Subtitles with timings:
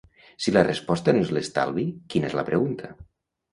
[0.45, 2.93] Si la resposta no és l'estalvi, quina és la pregunta?